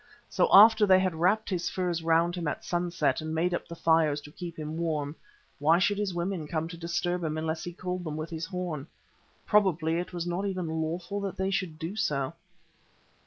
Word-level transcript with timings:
So 0.29 0.49
after 0.51 0.87
they 0.87 0.99
had 0.99 1.13
wrapped 1.13 1.47
his 1.47 1.69
furs 1.69 2.01
round 2.01 2.33
him 2.33 2.47
at 2.47 2.65
sunset 2.65 3.21
and 3.21 3.35
made 3.35 3.53
up 3.53 3.67
the 3.67 3.75
fires 3.75 4.19
to 4.21 4.31
keep 4.31 4.57
him 4.57 4.75
warm, 4.79 5.15
why 5.59 5.77
should 5.77 5.99
his 5.99 6.11
women 6.11 6.47
come 6.47 6.67
to 6.69 6.75
disturb 6.75 7.23
him 7.23 7.37
unless 7.37 7.63
he 7.63 7.71
called 7.71 8.03
them 8.03 8.17
with 8.17 8.31
his 8.31 8.47
horn? 8.47 8.87
Probably 9.45 9.99
it 9.99 10.11
was 10.11 10.25
not 10.25 10.47
even 10.47 10.65
lawful 10.81 11.19
that 11.21 11.37
they 11.37 11.51
should 11.51 11.77
do 11.77 11.95
so. 11.95 12.33